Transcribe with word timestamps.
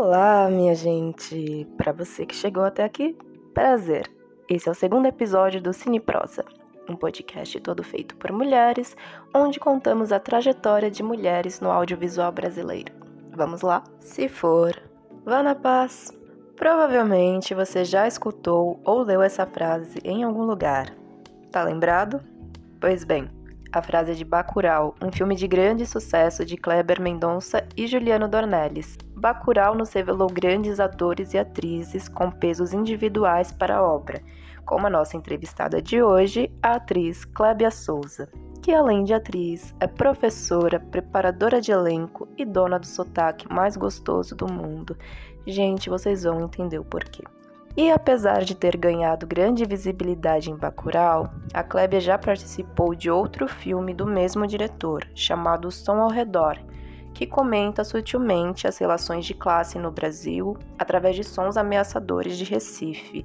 Olá, 0.00 0.48
minha 0.48 0.76
gente! 0.76 1.66
Para 1.76 1.90
você 1.90 2.24
que 2.24 2.32
chegou 2.32 2.62
até 2.62 2.84
aqui, 2.84 3.18
prazer! 3.52 4.08
Esse 4.48 4.68
é 4.68 4.70
o 4.70 4.74
segundo 4.74 5.06
episódio 5.06 5.60
do 5.60 5.72
Cine 5.72 5.98
Prosa, 5.98 6.44
um 6.88 6.94
podcast 6.94 7.58
todo 7.58 7.82
feito 7.82 8.14
por 8.14 8.30
mulheres, 8.30 8.96
onde 9.34 9.58
contamos 9.58 10.12
a 10.12 10.20
trajetória 10.20 10.88
de 10.88 11.02
mulheres 11.02 11.58
no 11.58 11.68
audiovisual 11.68 12.30
brasileiro. 12.30 12.92
Vamos 13.32 13.62
lá? 13.62 13.82
Se 13.98 14.28
for, 14.28 14.80
vá 15.24 15.42
na 15.42 15.56
paz! 15.56 16.16
Provavelmente 16.54 17.52
você 17.52 17.84
já 17.84 18.06
escutou 18.06 18.80
ou 18.84 19.02
leu 19.02 19.20
essa 19.20 19.46
frase 19.46 19.98
em 20.04 20.22
algum 20.22 20.44
lugar. 20.44 20.94
Tá 21.50 21.64
lembrado? 21.64 22.20
Pois 22.80 23.02
bem, 23.02 23.28
a 23.72 23.82
frase 23.82 24.14
de 24.14 24.24
Bacurau, 24.24 24.94
um 25.02 25.12
filme 25.12 25.34
de 25.34 25.46
grande 25.46 25.86
sucesso 25.86 26.44
de 26.44 26.56
Kleber 26.56 27.00
Mendonça 27.00 27.66
e 27.76 27.86
Juliano 27.86 28.28
Dornelles. 28.28 28.96
Bacurau 29.14 29.74
nos 29.74 29.92
revelou 29.92 30.28
grandes 30.28 30.80
atores 30.80 31.34
e 31.34 31.38
atrizes 31.38 32.08
com 32.08 32.30
pesos 32.30 32.72
individuais 32.72 33.52
para 33.52 33.76
a 33.76 33.82
obra, 33.82 34.22
como 34.64 34.86
a 34.86 34.90
nossa 34.90 35.16
entrevistada 35.16 35.82
de 35.82 36.02
hoje, 36.02 36.50
a 36.62 36.74
atriz 36.74 37.24
Clébia 37.24 37.70
Souza, 37.70 38.28
que 38.62 38.72
além 38.72 39.04
de 39.04 39.14
atriz, 39.14 39.74
é 39.80 39.86
professora, 39.86 40.80
preparadora 40.80 41.60
de 41.60 41.72
elenco 41.72 42.28
e 42.36 42.44
dona 42.44 42.78
do 42.78 42.86
sotaque 42.86 43.50
mais 43.52 43.76
gostoso 43.76 44.34
do 44.34 44.50
mundo. 44.50 44.96
Gente, 45.46 45.88
vocês 45.88 46.24
vão 46.24 46.42
entender 46.42 46.78
o 46.78 46.84
porquê. 46.84 47.24
E 47.76 47.90
apesar 47.92 48.42
de 48.44 48.54
ter 48.54 48.76
ganhado 48.76 49.26
grande 49.26 49.64
visibilidade 49.64 50.50
em 50.50 50.56
Bacurau, 50.56 51.30
a 51.54 51.62
Klebia 51.62 52.00
já 52.00 52.18
participou 52.18 52.94
de 52.94 53.10
outro 53.10 53.46
filme 53.46 53.94
do 53.94 54.04
mesmo 54.04 54.46
diretor, 54.46 55.06
chamado 55.14 55.70
Som 55.70 56.00
ao 56.00 56.10
Redor, 56.10 56.58
que 57.14 57.26
comenta 57.26 57.84
sutilmente 57.84 58.66
as 58.66 58.78
relações 58.78 59.24
de 59.24 59.34
classe 59.34 59.78
no 59.78 59.90
Brasil 59.90 60.56
através 60.78 61.14
de 61.16 61.24
sons 61.24 61.56
ameaçadores 61.56 62.36
de 62.36 62.44
Recife, 62.44 63.24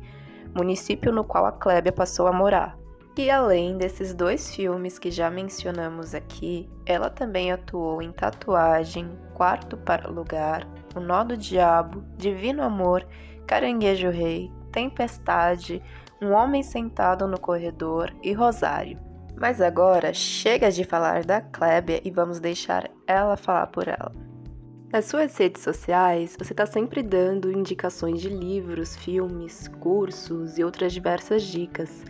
município 0.55 1.11
no 1.11 1.23
qual 1.23 1.45
a 1.45 1.51
Klebia 1.51 1.91
passou 1.91 2.27
a 2.27 2.33
morar. 2.33 2.77
E 3.15 3.29
além 3.29 3.77
desses 3.77 4.11
dois 4.11 4.55
filmes 4.55 4.97
que 4.97 5.11
já 5.11 5.29
mencionamos 5.29 6.15
aqui, 6.15 6.67
ela 6.83 7.11
também 7.11 7.51
atuou 7.51 8.01
em 8.01 8.11
Tatuagem, 8.11 9.07
Quarto 9.35 9.77
para 9.77 10.09
Lugar, 10.09 10.67
O 10.95 10.99
Nó 10.99 11.23
do 11.23 11.37
Diabo, 11.37 12.03
Divino 12.17 12.63
Amor 12.63 13.05
Caranguejo 13.47 14.09
Rei, 14.09 14.51
Tempestade, 14.71 15.81
Um 16.21 16.31
Homem 16.31 16.63
Sentado 16.63 17.27
no 17.27 17.39
Corredor 17.39 18.13
e 18.23 18.33
Rosário. 18.33 18.99
Mas 19.35 19.61
agora 19.61 20.13
chega 20.13 20.71
de 20.71 20.83
falar 20.83 21.25
da 21.25 21.41
Klebia 21.41 22.01
e 22.03 22.11
vamos 22.11 22.39
deixar 22.39 22.89
ela 23.07 23.35
falar 23.35 23.67
por 23.67 23.87
ela. 23.87 24.11
Nas 24.91 25.05
suas 25.05 25.35
redes 25.35 25.63
sociais, 25.63 26.35
você 26.37 26.53
está 26.53 26.67
sempre 26.67 27.01
dando 27.01 27.51
indicações 27.51 28.21
de 28.21 28.29
livros, 28.29 28.95
filmes, 28.95 29.67
cursos 29.79 30.59
e 30.59 30.63
outras 30.63 30.93
diversas 30.93 31.41
dicas. 31.41 32.05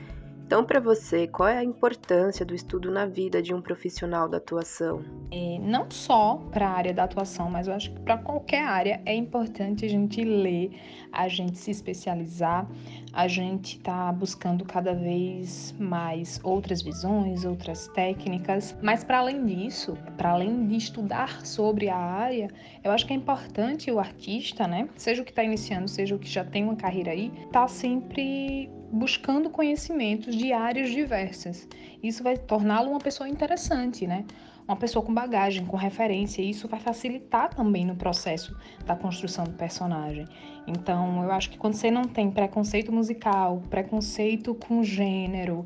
Então, 0.45 0.63
para 0.63 0.79
você, 0.79 1.25
qual 1.25 1.49
é 1.49 1.57
a 1.57 1.63
importância 1.63 2.45
do 2.45 2.53
estudo 2.53 2.91
na 2.91 3.05
vida 3.05 3.41
de 3.41 3.53
um 3.53 3.61
profissional 3.61 4.27
da 4.27 4.37
atuação? 4.37 5.03
É, 5.31 5.57
não 5.59 5.89
só 5.89 6.35
para 6.51 6.67
a 6.67 6.71
área 6.71 6.93
da 6.93 7.05
atuação, 7.05 7.49
mas 7.49 7.67
eu 7.67 7.73
acho 7.73 7.91
que 7.91 7.99
para 8.01 8.17
qualquer 8.17 8.63
área 8.63 9.01
é 9.05 9.15
importante 9.15 9.85
a 9.85 9.89
gente 9.89 10.23
ler, 10.23 10.71
a 11.11 11.27
gente 11.27 11.57
se 11.57 11.71
especializar, 11.71 12.67
a 13.13 13.27
gente 13.27 13.79
tá 13.79 14.11
buscando 14.11 14.65
cada 14.65 14.93
vez 14.93 15.73
mais 15.79 16.39
outras 16.43 16.81
visões, 16.81 17.45
outras 17.45 17.87
técnicas. 17.89 18.77
Mas 18.81 19.03
para 19.03 19.19
além 19.19 19.45
disso, 19.45 19.97
para 20.17 20.31
além 20.31 20.67
de 20.67 20.75
estudar 20.75 21.45
sobre 21.45 21.89
a 21.89 21.97
área, 21.97 22.49
eu 22.83 22.91
acho 22.91 23.07
que 23.07 23.13
é 23.13 23.15
importante 23.15 23.89
o 23.89 23.99
artista, 23.99 24.67
né? 24.67 24.89
Seja 24.97 25.21
o 25.21 25.25
que 25.25 25.31
está 25.31 25.43
iniciando, 25.43 25.87
seja 25.87 26.15
o 26.15 26.19
que 26.19 26.29
já 26.29 26.43
tem 26.43 26.63
uma 26.63 26.75
carreira 26.75 27.11
aí, 27.11 27.31
tá 27.51 27.67
sempre 27.67 28.69
buscando 28.93 29.49
conhecimentos 29.49 30.35
de 30.35 30.53
áreas 30.53 30.91
diversas. 30.91 31.67
Isso 32.01 32.21
vai 32.21 32.37
torná-lo 32.37 32.91
uma 32.91 32.99
pessoa 32.99 33.27
interessante, 33.27 34.05
né? 34.05 34.23
Uma 34.67 34.77
pessoa 34.77 35.03
com 35.03 35.11
bagagem, 35.11 35.65
com 35.65 35.75
referência, 35.75 36.41
e 36.41 36.51
isso 36.51 36.67
vai 36.67 36.79
facilitar 36.79 37.53
também 37.53 37.85
no 37.85 37.95
processo 37.95 38.55
da 38.85 38.95
construção 38.95 39.45
do 39.45 39.53
personagem. 39.53 40.25
Então, 40.67 41.23
eu 41.23 41.31
acho 41.31 41.49
que 41.49 41.57
quando 41.57 41.73
você 41.73 41.89
não 41.89 42.03
tem 42.03 42.29
preconceito 42.29 42.91
musical, 42.91 43.61
preconceito 43.69 44.53
com 44.53 44.83
gênero, 44.83 45.65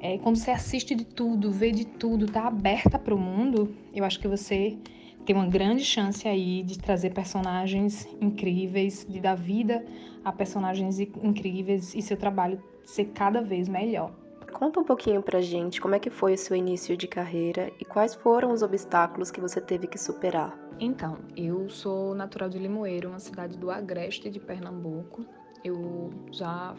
é, 0.00 0.18
quando 0.18 0.36
você 0.36 0.50
assiste 0.50 0.94
de 0.94 1.04
tudo, 1.04 1.52
vê 1.52 1.70
de 1.70 1.84
tudo, 1.84 2.26
tá 2.26 2.46
aberta 2.46 2.98
para 2.98 3.14
o 3.14 3.18
mundo, 3.18 3.76
eu 3.94 4.04
acho 4.04 4.18
que 4.18 4.26
você 4.26 4.78
tem 5.24 5.36
uma 5.36 5.46
grande 5.46 5.84
chance 5.84 6.26
aí 6.26 6.62
de 6.62 6.78
trazer 6.78 7.10
personagens 7.10 8.08
incríveis, 8.20 9.06
de 9.08 9.20
dar 9.20 9.36
vida 9.36 9.84
a 10.24 10.32
personagens 10.32 10.98
incríveis 11.00 11.94
e 11.94 12.02
seu 12.02 12.16
trabalho 12.16 12.62
ser 12.84 13.06
cada 13.06 13.40
vez 13.40 13.68
melhor. 13.68 14.12
Conta 14.52 14.80
um 14.80 14.84
pouquinho 14.84 15.22
pra 15.22 15.40
gente 15.40 15.80
como 15.80 15.94
é 15.94 15.98
que 15.98 16.10
foi 16.10 16.34
o 16.34 16.38
seu 16.38 16.54
início 16.54 16.96
de 16.96 17.08
carreira 17.08 17.72
e 17.80 17.84
quais 17.84 18.14
foram 18.14 18.52
os 18.52 18.62
obstáculos 18.62 19.30
que 19.30 19.40
você 19.40 19.60
teve 19.60 19.86
que 19.86 19.98
superar. 19.98 20.56
Então, 20.78 21.18
eu 21.36 21.68
sou 21.70 22.14
natural 22.14 22.48
de 22.48 22.58
Limoeiro, 22.58 23.08
uma 23.08 23.18
cidade 23.18 23.56
do 23.56 23.70
agreste 23.70 24.30
de 24.30 24.38
Pernambuco. 24.38 25.24
Eu 25.64 26.10
já 26.30 26.74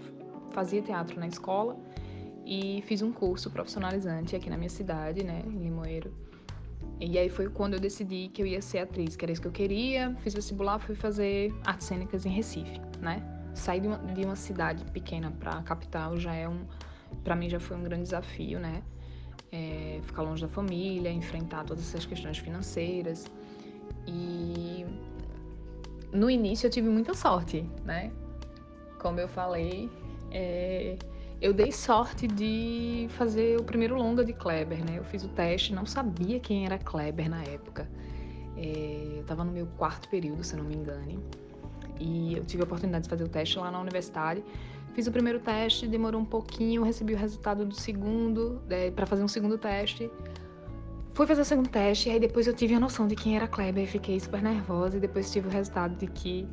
fazia 0.51 0.81
teatro 0.81 1.19
na 1.19 1.27
escola 1.27 1.77
e 2.45 2.83
fiz 2.85 3.01
um 3.01 3.11
curso 3.11 3.49
profissionalizante 3.49 4.35
aqui 4.35 4.49
na 4.49 4.57
minha 4.57 4.69
cidade, 4.69 5.23
né, 5.23 5.41
em 5.45 5.57
Limoeiro. 5.57 6.13
E 7.05 7.19
aí 7.19 7.27
foi 7.27 7.49
quando 7.49 7.73
eu 7.73 7.81
decidi 7.81 8.29
que 8.29 8.41
eu 8.41 8.45
ia 8.45 8.61
ser 8.61 8.79
atriz, 8.79 9.17
que 9.17 9.25
era 9.25 9.31
isso 9.33 9.41
que 9.41 9.47
eu 9.47 9.51
queria. 9.51 10.15
Fiz 10.21 10.33
vestibular, 10.33 10.79
fui 10.79 10.95
fazer 10.95 11.53
artes 11.65 11.85
cênicas 11.85 12.25
em 12.25 12.29
Recife, 12.29 12.79
né? 13.01 13.21
Sair 13.53 13.81
de 13.81 13.87
uma, 13.87 13.97
de 13.97 14.23
uma 14.23 14.37
cidade 14.37 14.85
pequena 14.85 15.29
para 15.29 15.51
a 15.57 15.63
capital 15.63 16.17
já 16.17 16.33
é 16.33 16.47
um, 16.47 16.65
para 17.21 17.35
mim 17.35 17.49
já 17.49 17.59
foi 17.59 17.75
um 17.75 17.83
grande 17.83 18.03
desafio, 18.03 18.57
né? 18.57 18.81
É, 19.51 19.99
ficar 20.03 20.21
longe 20.21 20.41
da 20.41 20.47
família, 20.47 21.11
enfrentar 21.11 21.65
todas 21.65 21.83
essas 21.89 22.05
questões 22.05 22.37
financeiras. 22.37 23.29
E 24.07 24.85
no 26.13 26.29
início 26.29 26.67
eu 26.67 26.71
tive 26.71 26.87
muita 26.87 27.13
sorte, 27.13 27.69
né? 27.83 28.13
Como 28.97 29.19
eu 29.19 29.27
falei, 29.27 29.89
é, 30.31 30.95
eu 31.43 31.53
dei 31.53 31.73
sorte 31.73 32.25
de 32.25 33.05
fazer 33.09 33.59
o 33.59 33.63
primeiro 33.65 33.97
longa 33.97 34.23
de 34.23 34.31
Kleber, 34.31 34.79
né? 34.79 34.97
Eu 34.97 35.03
fiz 35.03 35.25
o 35.25 35.27
teste, 35.27 35.73
não 35.73 35.85
sabia 35.85 36.39
quem 36.39 36.65
era 36.65 36.77
Kleber 36.77 37.29
na 37.29 37.43
época. 37.43 37.85
É, 38.55 39.15
eu 39.17 39.21
estava 39.23 39.43
no 39.43 39.51
meu 39.51 39.67
quarto 39.77 40.07
período, 40.07 40.41
se 40.41 40.55
não 40.55 40.63
me 40.63 40.73
engane. 40.73 41.19
E 41.99 42.37
eu 42.37 42.45
tive 42.45 42.63
a 42.63 42.65
oportunidade 42.65 43.03
de 43.03 43.09
fazer 43.09 43.25
o 43.25 43.27
teste 43.27 43.59
lá 43.59 43.69
na 43.69 43.81
universidade. 43.81 44.41
Fiz 44.93 45.05
o 45.05 45.11
primeiro 45.11 45.37
teste, 45.41 45.85
demorou 45.85 46.21
um 46.21 46.25
pouquinho, 46.25 46.81
recebi 46.81 47.13
o 47.13 47.17
resultado 47.17 47.65
do 47.65 47.75
segundo, 47.75 48.61
é, 48.69 48.89
para 48.89 49.05
fazer 49.05 49.25
um 49.25 49.27
segundo 49.27 49.57
teste. 49.57 50.09
Fui 51.13 51.27
fazer 51.27 51.41
o 51.41 51.45
segundo 51.45 51.67
teste, 51.67 52.07
e 52.07 52.13
aí 52.13 52.19
depois 52.21 52.47
eu 52.47 52.53
tive 52.53 52.73
a 52.73 52.79
noção 52.79 53.05
de 53.05 53.15
quem 53.15 53.35
era 53.35 53.49
Kleber, 53.49 53.85
fiquei 53.85 54.17
super 54.17 54.41
nervosa, 54.41 54.95
e 54.95 54.99
depois 55.01 55.29
tive 55.29 55.49
o 55.49 55.51
resultado 55.51 55.97
de 55.97 56.07
que 56.07 56.47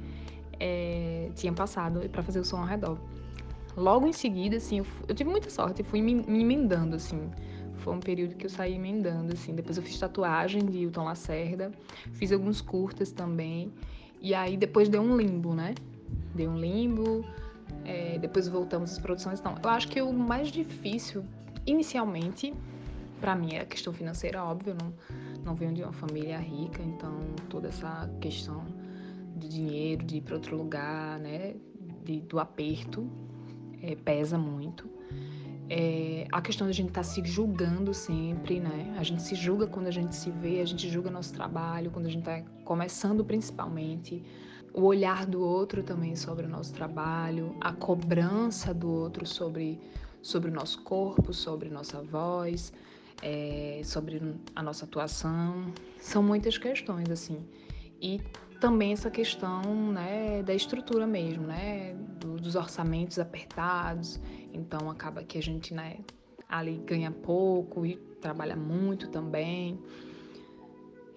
é, 0.59 1.31
tinha 1.37 1.53
passado 1.53 2.01
para 2.09 2.25
fazer 2.25 2.41
o 2.41 2.45
som 2.45 2.57
ao 2.57 2.67
redor. 2.67 2.99
Logo 3.77 4.07
em 4.07 4.13
seguida, 4.13 4.57
assim, 4.57 4.79
eu, 4.79 4.87
eu 5.09 5.15
tive 5.15 5.31
muita 5.31 5.49
sorte, 5.51 5.83
fui 5.83 6.03
me, 6.03 6.15
me, 6.15 6.41
emendando, 6.41 6.97
assim. 6.97 7.31
Foi 7.77 7.95
um 7.95 8.01
período 8.01 8.35
que 8.35 8.47
eu 8.47 8.51
saí 8.51 8.75
emendando, 8.75 9.33
assim. 9.33 9.55
Depois 9.55 9.77
eu 9.77 9.83
fiz 9.83 9.99
tatuagem 9.99 10.67
de 10.67 10.79
Hilton 10.79 11.05
Lacerda, 11.05 11.71
fiz 12.13 12.33
alguns 12.33 12.61
curtas 12.61 13.11
também. 13.11 13.73
E 14.21 14.35
aí 14.35 14.57
depois 14.57 14.89
deu 14.89 15.01
um 15.01 15.17
limbo, 15.17 15.55
né? 15.55 15.75
Deu 16.35 16.51
um 16.51 16.59
limbo, 16.59 17.25
é, 17.85 18.19
depois 18.19 18.49
voltamos 18.49 18.93
às 18.93 18.99
produções. 18.99 19.41
Então, 19.41 19.55
eu 19.63 19.71
acho 19.71 19.89
que 19.89 20.03
o 20.03 20.13
mais 20.13 20.49
difícil, 20.49 21.25
inicialmente, 21.65 22.53
para 23.21 23.35
mim 23.35 23.55
é 23.55 23.61
a 23.61 23.67
questão 23.67 23.93
financeira, 23.93 24.45
óbvio. 24.45 24.75
Não, 24.75 24.93
não 25.45 25.55
venho 25.55 25.73
de 25.73 25.83
uma 25.83 25.93
família 25.93 26.39
rica, 26.39 26.83
então 26.83 27.19
toda 27.49 27.69
essa 27.69 28.11
questão 28.21 28.65
de 29.37 29.49
dinheiro, 29.49 30.05
de 30.05 30.17
ir 30.17 30.21
para 30.21 30.35
outro 30.35 30.57
lugar, 30.57 31.19
né? 31.19 31.55
De, 32.05 32.21
do 32.21 32.39
aperto, 32.39 33.09
é, 33.83 33.95
pesa 33.95 34.39
muito. 34.39 34.89
É, 35.69 36.27
a 36.33 36.43
questão 36.43 36.67
da 36.67 36.73
gente 36.73 36.89
estar 36.89 37.03
tá 37.03 37.07
se 37.07 37.25
julgando 37.25 37.95
sempre, 37.95 38.59
né? 38.59 38.95
A 38.99 39.05
gente 39.05 39.23
se 39.23 39.37
julga 39.37 39.67
quando 39.67 39.87
a 39.87 39.91
gente 39.91 40.17
se 40.17 40.31
vê, 40.31 40.61
a 40.61 40.65
gente 40.65 40.89
julga 40.91 41.11
nosso 41.11 41.33
trabalho, 41.33 41.91
quando 41.93 42.07
a 42.07 42.11
gente 42.11 42.29
está 42.29 42.43
começando 42.65 43.25
principalmente. 43.25 44.23
O 44.75 44.83
olhar 44.83 45.27
do 45.27 45.41
outro 45.41 45.83
também 45.83 46.17
sobre 46.17 46.47
o 46.47 46.49
nosso 46.49 46.73
trabalho, 46.73 47.57
a 47.61 47.73
cobrança 47.73 48.75
do 48.75 48.91
outro 48.91 49.27
sobre, 49.27 49.81
sobre 50.23 50.51
o 50.51 50.55
nosso 50.55 50.83
corpo, 50.83 51.33
sobre 51.33 51.69
nossa 51.69 52.03
voz, 52.03 52.73
é, 53.23 53.81
sobre 53.85 54.21
a 54.55 54.63
nossa 54.63 54.85
atuação. 54.85 55.73
São 55.99 56.23
muitas 56.23 56.59
questões, 56.59 57.09
assim. 57.11 57.39
E 58.01 58.21
também 58.61 58.93
essa 58.93 59.11
questão 59.11 59.91
né, 59.91 60.43
da 60.43 60.55
estrutura 60.55 61.07
mesmo, 61.07 61.47
né, 61.47 61.95
do, 62.21 62.37
dos 62.37 62.55
orçamentos 62.55 63.19
apertados. 63.19 64.21
Então 64.53 64.91
acaba 64.91 65.25
que 65.25 65.39
a 65.39 65.43
gente 65.43 65.73
né, 65.73 65.97
ali 66.49 66.77
ganha 66.87 67.11
pouco 67.11 67.87
e 67.87 67.97
trabalha 68.21 68.55
muito 68.55 69.09
também. 69.09 69.81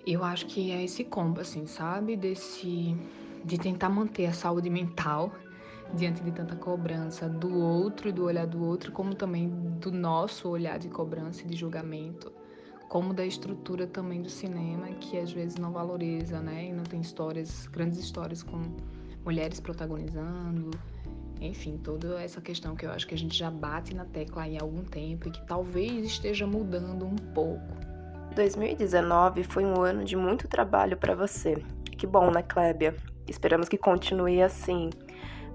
Eu 0.07 0.23
acho 0.23 0.45
que 0.47 0.71
é 0.71 0.83
esse 0.83 1.03
combo, 1.03 1.41
assim, 1.41 1.65
sabe? 1.65 2.15
Desse, 2.15 2.95
de 3.43 3.57
tentar 3.57 3.89
manter 3.89 4.25
a 4.25 4.33
saúde 4.33 4.69
mental 4.69 5.33
diante 5.93 6.23
de 6.23 6.31
tanta 6.31 6.55
cobrança 6.55 7.27
do 7.27 7.53
outro, 7.59 8.11
do 8.11 8.23
olhar 8.23 8.47
do 8.47 8.63
outro, 8.63 8.91
como 8.91 9.13
também 9.13 9.49
do 9.49 9.91
nosso 9.91 10.49
olhar 10.49 10.79
de 10.79 10.89
cobrança 10.89 11.43
e 11.43 11.45
de 11.45 11.55
julgamento, 11.55 12.31
como 12.93 13.11
da 13.11 13.25
estrutura 13.25 13.87
também 13.87 14.21
do 14.21 14.29
cinema, 14.29 14.85
que 14.99 15.17
às 15.17 15.31
vezes 15.31 15.57
não 15.57 15.71
valoriza, 15.71 16.39
né? 16.39 16.65
E 16.65 16.71
não 16.71 16.83
tem 16.83 17.01
histórias, 17.01 17.65
grandes 17.65 17.97
histórias 17.97 18.43
com 18.43 18.61
mulheres 19.25 19.59
protagonizando, 19.59 20.69
enfim, 21.41 21.75
toda 21.83 22.21
essa 22.21 22.39
questão 22.39 22.75
que 22.75 22.85
eu 22.85 22.91
acho 22.91 23.07
que 23.07 23.15
a 23.15 23.17
gente 23.17 23.35
já 23.35 23.49
bate 23.49 23.95
na 23.95 24.05
tecla 24.05 24.43
há 24.43 24.61
algum 24.61 24.83
tempo 24.83 25.27
e 25.27 25.31
que 25.31 25.43
talvez 25.47 26.05
esteja 26.05 26.45
mudando 26.45 27.03
um 27.03 27.15
pouco. 27.33 27.65
2019 28.35 29.43
foi 29.43 29.65
um 29.65 29.81
ano 29.81 30.03
de 30.03 30.15
muito 30.15 30.47
trabalho 30.47 30.95
para 30.95 31.15
você. 31.15 31.55
Que 31.97 32.05
bom, 32.05 32.29
né, 32.29 32.43
Clébia? 32.43 32.95
Esperamos 33.27 33.67
que 33.67 33.77
continue 33.77 34.39
assim. 34.39 34.91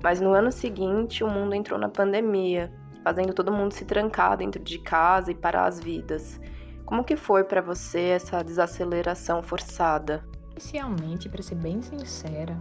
Mas 0.02 0.20
no 0.20 0.32
ano 0.32 0.50
seguinte, 0.50 1.23
o 1.23 1.31
mundo 1.31 1.55
entrou 1.55 1.79
na 1.79 1.88
pandemia, 1.88 2.69
fazendo 3.05 3.32
todo 3.32 3.52
mundo 3.52 3.75
se 3.75 3.84
trancar 3.84 4.37
dentro 4.37 4.61
de 4.61 4.81
casa 4.81 5.31
e 5.31 5.37
parar 5.37 5.67
as 5.67 5.79
vidas. 5.79 6.41
Como 6.88 7.05
que 7.05 7.17
foi 7.17 7.44
para 7.44 7.61
você 7.61 8.00
essa 8.00 8.43
desaceleração 8.43 9.43
forçada? 9.43 10.25
Inicialmente, 10.52 11.29
para 11.29 11.43
ser 11.43 11.56
bem 11.56 11.82
sincera, 11.82 12.58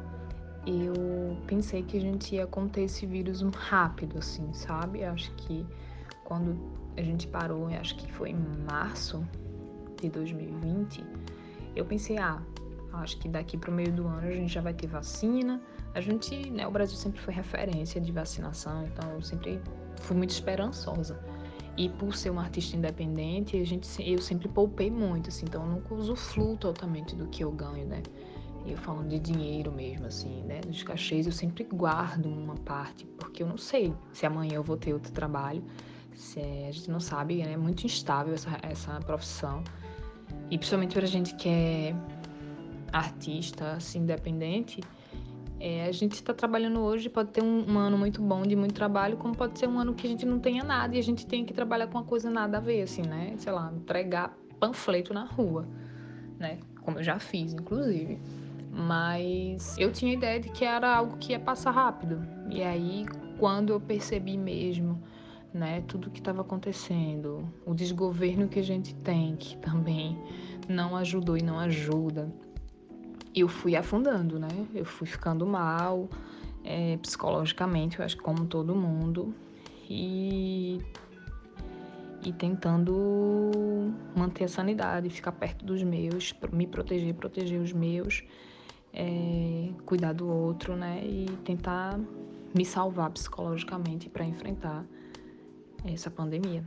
eu 0.66 1.38
pensei 1.48 1.82
que 1.82 1.96
a 1.96 2.02
gente 2.02 2.36
ia 2.36 2.46
conter 2.46 2.82
esse 2.82 3.06
vírus 3.06 3.42
rápido, 3.56 4.18
assim, 4.18 4.52
sabe? 4.52 5.06
Acho 5.06 5.34
que 5.36 5.66
quando 6.26 6.60
a 6.98 7.02
gente 7.02 7.26
parou, 7.26 7.68
acho 7.68 7.96
que 7.96 8.12
foi 8.12 8.32
em 8.32 8.46
março 8.70 9.26
de 10.02 10.10
2020, 10.10 11.06
eu 11.74 11.86
pensei, 11.86 12.18
ah, 12.18 12.42
acho 12.96 13.18
que 13.20 13.30
daqui 13.30 13.58
para 13.58 13.72
o 13.72 13.74
meio 13.74 13.94
do 13.94 14.06
ano 14.08 14.28
a 14.28 14.32
gente 14.32 14.52
já 14.52 14.60
vai 14.60 14.74
ter 14.74 14.88
vacina. 14.88 15.62
A 15.96 16.02
gente, 16.02 16.50
né, 16.50 16.68
o 16.68 16.72
Brasil 16.72 16.98
sempre 16.98 17.22
foi 17.22 17.34
referência 17.34 18.02
de 18.02 18.12
vacinação, 18.12 18.84
então 18.84 19.10
eu 19.10 19.22
sempre 19.22 19.62
fui 20.02 20.18
muito 20.18 20.32
esperançosa. 20.32 21.18
E 21.78 21.90
por 21.90 22.16
ser 22.16 22.32
uma 22.32 22.42
artista 22.42 22.76
independente, 22.76 23.56
a 23.56 23.64
gente, 23.64 23.88
eu 24.10 24.20
sempre 24.20 24.48
poupei 24.48 24.90
muito, 24.90 25.30
assim, 25.30 25.46
então 25.46 25.64
eu 25.64 25.70
nunca 25.70 25.94
usufruo 25.94 26.58
totalmente 26.58 27.16
do 27.16 27.28
que 27.28 27.44
eu 27.44 27.52
ganho, 27.52 27.86
né? 27.86 28.02
Eu 28.66 28.76
falando 28.78 29.10
de 29.10 29.20
dinheiro 29.20 29.72
mesmo, 29.72 30.08
assim, 30.08 30.42
né? 30.44 30.60
Dos 30.62 30.82
cachês, 30.82 31.28
eu 31.28 31.32
sempre 31.32 31.64
guardo 31.64 32.26
uma 32.26 32.56
parte, 32.56 33.06
porque 33.18 33.44
eu 33.44 33.48
não 33.48 33.58
sei 33.58 33.94
se 34.12 34.26
amanhã 34.26 34.56
eu 34.56 34.64
vou 34.64 34.76
ter 34.76 34.92
outro 34.92 35.12
trabalho. 35.12 35.64
Se 36.16 36.40
é, 36.40 36.68
a 36.68 36.72
gente 36.72 36.90
não 36.90 37.00
sabe, 37.00 37.36
né? 37.44 37.54
é 37.54 37.58
muito 37.58 37.86
instável 37.86 38.34
essa, 38.34 38.58
essa 38.64 39.00
profissão. 39.02 39.64
E 40.50 40.58
principalmente 40.58 40.96
para 40.96 41.04
a 41.04 41.08
gente 41.08 41.36
que 41.36 41.48
é 41.48 41.96
artista, 42.92 43.74
assim, 43.74 44.00
independente, 44.00 44.82
é, 45.60 45.86
a 45.86 45.92
gente 45.92 46.14
está 46.14 46.34
trabalhando 46.34 46.80
hoje, 46.82 47.10
pode 47.10 47.32
ter 47.32 47.44
um, 47.44 47.66
um, 47.68 47.80
ano 47.80 47.98
muito 47.98 48.22
bom 48.22 48.44
de 48.44 48.56
muito 48.56 48.76
trabalho, 48.76 49.18
como 49.18 49.36
pode 49.36 49.58
ser 49.58 49.68
um 49.68 49.80
ano 49.80 49.94
que 49.94 50.06
a 50.06 50.10
gente 50.10 50.26
não 50.26 50.40
tenha 50.40 50.64
nada 50.64 50.96
e 50.96 51.00
a 51.00 51.04
gente 51.04 51.26
tem 51.26 51.44
que 51.44 51.54
trabalhar 51.54 51.88
com 51.88 51.98
uma 51.98 52.04
coisa 52.04 52.30
nada 52.30 52.58
a 52.58 52.62
ver, 52.62 52.84
assim, 52.84 53.02
né? 53.02 53.34
Sei 53.38 53.52
lá, 53.52 53.72
entregar 53.76 54.38
panfleto 54.60 55.14
na 55.14 55.26
rua, 55.26 55.68
né? 56.38 56.60
Como 56.82 57.00
eu 57.00 57.04
já 57.04 57.18
fiz, 57.18 57.54
inclusive. 57.54 58.20
Mas 58.72 59.76
eu 59.80 59.92
tinha 59.92 60.12
a 60.12 60.16
ideia 60.16 60.40
de 60.40 60.50
que 60.50 60.64
era 60.64 60.96
algo 60.96 61.18
que 61.18 61.32
ia 61.32 61.40
passar 61.40 61.72
rápido. 61.72 62.22
E 62.52 62.62
aí, 62.62 63.06
quando 63.40 63.74
eu 63.74 63.80
percebi 63.80 64.38
mesmo, 64.38 65.02
né, 65.52 65.84
tudo 65.88 66.12
que 66.12 66.20
estava 66.20 66.42
acontecendo, 66.42 67.52
o 67.66 67.74
desgoverno 67.74 68.48
que 68.48 68.60
a 68.60 68.64
gente 68.64 68.94
tem, 68.96 69.36
que 69.36 69.58
também 69.58 70.18
não 70.70 70.96
ajudou 70.96 71.36
e 71.36 71.42
não 71.42 71.58
ajuda, 71.58 72.32
eu 73.40 73.48
fui 73.48 73.76
afundando, 73.76 74.40
né? 74.40 74.68
Eu 74.74 74.86
fui 74.86 75.08
ficando 75.08 75.46
mal 75.46 76.10
é, 76.64 76.98
psicologicamente, 76.98 78.00
eu 78.00 78.06
acho 78.06 78.18
que 78.18 78.24
como 78.24 78.46
todo 78.46 78.76
mundo. 78.76 79.34
E, 79.90 80.82
e 82.24 82.34
tentando 82.34 83.94
manter 84.16 84.46
a 84.46 84.48
sanidade, 84.48 85.10
ficar 85.10 85.32
perto 85.32 85.64
dos 85.64 85.82
meus, 85.84 86.34
me 86.52 86.68
proteger, 86.68 87.14
proteger 87.14 87.62
os 87.62 87.72
meus, 87.72 88.24
é, 88.94 89.70
cuidar 89.86 90.14
do 90.14 90.28
outro, 90.28 90.76
né? 90.76 91.02
E 91.04 91.26
tentar 91.46 92.00
me 92.56 92.66
salvar 92.66 93.12
psicologicamente 93.12 94.10
para 94.10 94.26
enfrentar 94.26 94.86
essa 95.86 96.10
pandemia. 96.10 96.64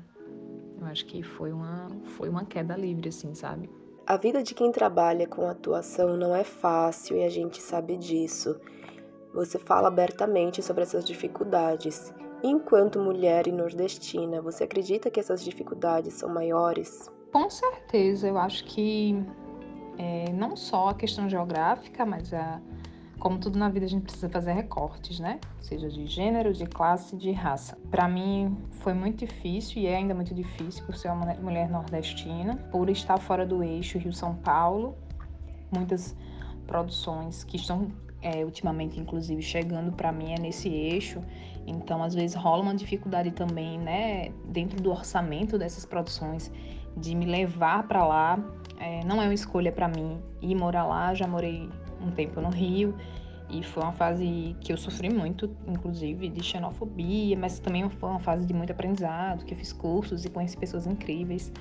Eu 0.81 0.87
acho 0.87 1.05
que 1.05 1.23
foi 1.23 1.53
uma, 1.53 1.91
foi 2.05 2.29
uma 2.29 2.45
queda 2.45 2.75
livre, 2.75 3.09
assim, 3.11 3.35
sabe? 3.35 3.69
A 4.11 4.17
vida 4.17 4.43
de 4.43 4.57
quem 4.57 4.73
trabalha 4.73 5.25
com 5.25 5.49
atuação 5.49 6.17
não 6.17 6.35
é 6.35 6.43
fácil 6.43 7.17
e 7.17 7.23
a 7.23 7.29
gente 7.29 7.63
sabe 7.63 7.97
disso. 7.97 8.61
Você 9.33 9.57
fala 9.57 9.87
abertamente 9.87 10.61
sobre 10.65 10.83
essas 10.83 11.05
dificuldades. 11.05 12.13
Enquanto 12.43 12.99
mulher 12.99 13.47
e 13.47 13.53
nordestina, 13.53 14.43
você 14.43 14.65
acredita 14.65 15.13
que 15.13 15.21
essas 15.21 15.45
dificuldades 15.45 16.15
são 16.15 16.29
maiores? 16.29 17.09
Com 17.33 17.49
certeza, 17.49 18.27
eu 18.27 18.37
acho 18.37 18.65
que 18.65 19.15
é, 19.97 20.33
não 20.33 20.57
só 20.57 20.89
a 20.89 20.95
questão 20.95 21.29
geográfica, 21.29 22.05
mas 22.05 22.35
a 22.35 22.61
como 23.21 23.39
tudo 23.39 23.59
na 23.59 23.69
vida, 23.69 23.85
a 23.85 23.89
gente 23.89 24.03
precisa 24.03 24.29
fazer 24.31 24.53
recortes, 24.53 25.21
né? 25.21 25.39
Seja 25.61 25.89
de 25.89 26.07
gênero, 26.07 26.55
de 26.55 26.65
classe, 26.65 27.15
de 27.17 27.31
raça. 27.31 27.77
Para 27.91 28.09
mim 28.09 28.57
foi 28.81 28.95
muito 28.95 29.27
difícil 29.27 29.83
e 29.83 29.87
é 29.87 29.97
ainda 29.97 30.15
muito 30.15 30.35
difícil 30.35 30.85
por 30.87 30.97
ser 30.97 31.11
uma 31.13 31.35
mulher 31.35 31.69
nordestina, 31.69 32.57
por 32.73 32.89
estar 32.89 33.19
fora 33.19 33.47
do 33.47 33.63
eixo 33.63 33.99
Rio-São 33.99 34.35
Paulo. 34.37 34.97
Muitas 35.71 36.17
produções 36.67 37.45
que 37.45 37.57
estão 37.57 37.93
é, 38.23 38.43
ultimamente, 38.45 38.99
inclusive, 38.99 39.43
chegando 39.43 39.93
para 39.93 40.11
mim 40.11 40.33
é 40.33 40.41
nesse 40.41 40.69
eixo. 40.69 41.21
Então, 41.67 42.03
às 42.03 42.15
vezes 42.15 42.35
rola 42.35 42.63
uma 42.63 42.75
dificuldade 42.75 43.31
também, 43.33 43.79
né, 43.79 44.31
dentro 44.47 44.83
do 44.83 44.91
orçamento 44.91 45.59
dessas 45.59 45.85
produções, 45.85 46.51
de 46.97 47.15
me 47.15 47.27
levar 47.27 47.87
para 47.87 48.05
lá. 48.05 48.39
É, 48.79 49.05
não 49.05 49.21
é 49.21 49.27
uma 49.27 49.35
escolha 49.35 49.71
para 49.71 49.89
mim 49.89 50.19
ir 50.41 50.55
morar 50.55 50.87
lá. 50.87 51.13
Já 51.13 51.27
morei 51.27 51.69
um 52.01 52.11
tempo 52.11 52.41
no 52.41 52.51
Rio 52.51 52.95
e 53.53 53.65
foi 53.65 53.83
uma 53.83 53.93
fase 53.93 54.55
que 54.61 54.73
eu 54.73 54.77
sofri 54.77 55.11
muito, 55.11 55.51
inclusive 55.67 56.29
de 56.29 56.43
xenofobia, 56.43 57.37
mas 57.37 57.59
também 57.59 57.89
foi 57.89 58.09
uma 58.09 58.21
fase 58.21 58.47
de 58.47 58.55
muito 58.55 58.71
aprendizado, 58.71 59.45
que 59.45 59.55
eu 59.55 59.59
fiz 59.59 59.73
cursos 59.73 60.25
e 60.25 60.31
conheci 60.31 60.57
pessoas 60.57 60.87
incríveis. 60.87 61.53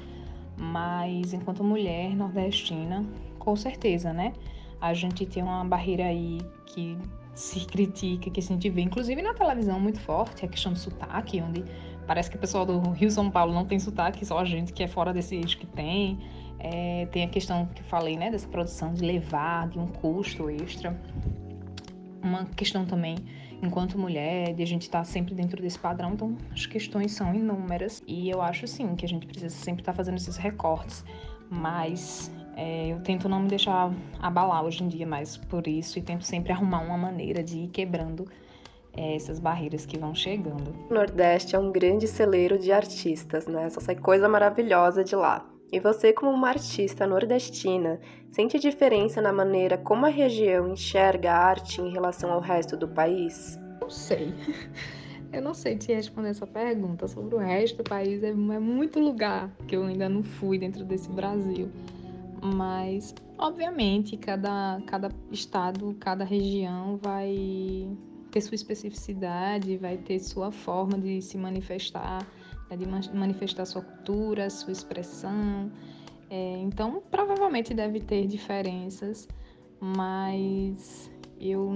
Mas 0.55 1.33
enquanto 1.33 1.63
mulher 1.63 2.15
nordestina, 2.15 3.03
com 3.39 3.55
certeza, 3.55 4.13
né? 4.13 4.33
A 4.79 4.93
gente 4.93 5.25
tem 5.25 5.41
uma 5.41 5.65
barreira 5.65 6.05
aí 6.05 6.39
que 6.67 6.95
se 7.33 7.65
critica, 7.65 8.29
que 8.29 8.39
a 8.39 8.43
gente 8.43 8.69
vê, 8.69 8.81
inclusive 8.81 9.21
na 9.21 9.33
televisão, 9.33 9.79
muito 9.79 9.99
forte, 9.99 10.45
a 10.45 10.47
questão 10.47 10.73
do 10.73 10.77
sotaque, 10.77 11.41
onde 11.41 11.63
parece 12.05 12.29
que 12.29 12.37
o 12.37 12.39
pessoal 12.39 12.65
do 12.65 12.79
Rio 12.91 13.09
São 13.09 13.31
Paulo 13.31 13.51
não 13.51 13.65
tem 13.65 13.79
sotaque, 13.79 14.23
só 14.25 14.37
a 14.37 14.45
gente 14.45 14.73
que 14.73 14.83
é 14.83 14.87
fora 14.87 15.11
desse 15.11 15.35
eixo 15.35 15.57
que 15.57 15.65
tem. 15.65 16.19
É, 16.59 17.07
tem 17.11 17.23
a 17.23 17.29
questão 17.29 17.65
que 17.67 17.81
eu 17.81 17.85
falei, 17.85 18.17
né, 18.17 18.29
dessa 18.29 18.47
produção 18.47 18.93
de 18.93 19.03
levar, 19.03 19.69
de 19.69 19.79
um 19.79 19.87
custo 19.87 20.49
extra. 20.49 20.99
Uma 22.21 22.45
questão 22.45 22.85
também, 22.85 23.15
enquanto 23.61 23.97
mulher, 23.97 24.53
de 24.53 24.61
a 24.61 24.67
gente 24.67 24.83
estar 24.83 24.99
tá 24.99 25.03
sempre 25.05 25.33
dentro 25.33 25.61
desse 25.61 25.79
padrão. 25.79 26.13
Então, 26.13 26.37
as 26.51 26.65
questões 26.65 27.13
são 27.13 27.33
inúmeras. 27.33 28.03
E 28.05 28.29
eu 28.29 28.41
acho, 28.41 28.67
sim, 28.67 28.95
que 28.95 29.05
a 29.05 29.09
gente 29.09 29.25
precisa 29.25 29.55
sempre 29.55 29.81
estar 29.81 29.93
tá 29.93 29.95
fazendo 29.95 30.17
esses 30.17 30.35
recortes. 30.35 31.05
Mas 31.49 32.29
é, 32.57 32.87
eu 32.89 32.99
tento 32.99 33.29
não 33.29 33.39
me 33.39 33.47
deixar 33.47 33.89
abalar 34.21 34.65
hoje 34.65 34.83
em 34.83 34.89
dia 34.89 35.07
mais 35.07 35.37
por 35.37 35.65
isso 35.65 35.97
e 35.97 36.01
tento 36.01 36.25
sempre 36.25 36.51
arrumar 36.51 36.81
uma 36.81 36.97
maneira 36.97 37.41
de 37.41 37.59
ir 37.59 37.67
quebrando 37.69 38.25
é, 38.97 39.15
essas 39.15 39.39
barreiras 39.39 39.85
que 39.85 39.97
vão 39.97 40.13
chegando. 40.13 40.75
O 40.89 40.93
Nordeste 40.93 41.55
é 41.55 41.59
um 41.59 41.71
grande 41.71 42.05
celeiro 42.05 42.59
de 42.59 42.71
artistas, 42.71 43.47
né? 43.47 43.69
Só 43.69 43.79
sai 43.79 43.95
coisa 43.95 44.27
maravilhosa 44.27 45.05
de 45.05 45.15
lá. 45.15 45.48
E 45.71 45.79
você, 45.79 46.11
como 46.11 46.31
uma 46.31 46.49
artista 46.49 47.05
nordestina, 47.05 47.99
sente 48.31 48.57
diferença 48.57 49.21
na 49.21 49.31
maneira 49.31 49.77
como 49.77 50.05
a 50.05 50.09
região 50.09 50.67
enxerga 50.73 51.31
a 51.31 51.37
arte 51.37 51.79
em 51.79 51.91
relação 51.91 52.31
ao 52.31 52.39
resto 52.39 52.75
do 52.75 52.87
país? 52.87 53.59
Não 53.79 53.89
sei. 53.89 54.33
Eu 55.31 55.43
não 55.43 55.53
sei 55.53 55.77
te 55.77 55.93
responder 55.93 56.29
essa 56.29 56.47
pergunta 56.47 57.07
sobre 57.07 57.35
o 57.35 57.37
resto 57.37 57.77
do 57.77 57.83
país. 57.83 58.23
É, 58.23 58.29
é 58.29 58.33
muito 58.33 58.99
lugar 58.99 59.51
que 59.67 59.75
eu 59.75 59.83
ainda 59.83 60.09
não 60.09 60.23
fui 60.23 60.57
dentro 60.57 60.83
desse 60.83 61.07
Brasil. 61.07 61.69
Mas, 62.41 63.13
obviamente, 63.37 64.17
cada, 64.17 64.81
cada 64.87 65.11
estado, 65.31 65.95
cada 65.99 66.23
região 66.23 66.97
vai 66.97 67.87
ter 68.31 68.41
sua 68.41 68.55
especificidade, 68.55 69.77
vai 69.77 69.97
ter 69.97 70.17
sua 70.17 70.51
forma 70.51 70.97
de 70.97 71.21
se 71.21 71.37
manifestar 71.37 72.25
é 72.69 72.75
de 72.75 72.85
manifestar 73.13 73.65
sua 73.65 73.81
cultura, 73.81 74.49
sua 74.49 74.71
expressão. 74.71 75.71
É, 76.29 76.57
então, 76.59 77.01
provavelmente 77.09 77.73
deve 77.73 77.99
ter 77.99 78.27
diferenças, 78.27 79.27
mas 79.79 81.11
eu, 81.39 81.71